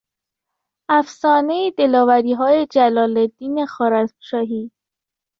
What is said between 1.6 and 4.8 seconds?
دلاوریهای جلالالدین خوارزمشاهی